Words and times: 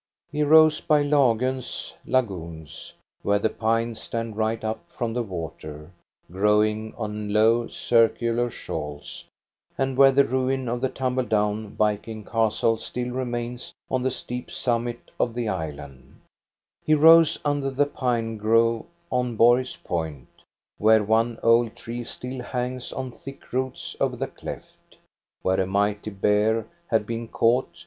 He 0.31 0.41
rows 0.41 0.79
by 0.81 1.03
Lagon's 1.03 1.93
lagoons, 2.07 2.91
where 3.21 3.37
the 3.37 3.51
pines 3.51 4.01
stand 4.01 4.35
right 4.35 4.63
up 4.63 4.89
from 4.89 5.13
the 5.13 5.21
water, 5.21 5.91
growing 6.31 6.95
on 6.97 7.31
low, 7.31 7.67
circular 7.67 8.49
shoals, 8.49 9.25
and 9.77 9.95
where 9.95 10.11
the 10.11 10.25
ruin 10.25 10.67
of 10.67 10.81
the 10.81 10.89
tumble 10.89 11.21
down 11.21 11.75
Viking 11.75 12.25
castle 12.25 12.79
still 12.79 13.11
remains 13.11 13.75
on 13.91 14.01
the 14.01 14.09
steep 14.09 14.49
summit 14.49 15.11
of 15.19 15.35
the 15.35 15.47
island; 15.47 16.19
he 16.83 16.95
rows 16.95 17.37
under 17.45 17.69
the 17.69 17.85
pine 17.85 18.37
grove 18.37 18.85
on 19.11 19.35
Borg*s 19.35 19.75
point, 19.75 20.27
where 20.79 21.03
one 21.03 21.37
old 21.43 21.75
tree 21.75 22.03
still 22.03 22.41
hangs 22.41 22.91
on 22.91 23.11
thick 23.11 23.53
roots 23.53 23.95
over 23.99 24.15
the 24.15 24.25
cleft, 24.25 24.97
where 25.43 25.59
a 25.61 25.67
mighty 25.67 26.09
bear 26.09 26.65
had 26.87 27.05
been 27.05 27.27
caught 27.27 27.77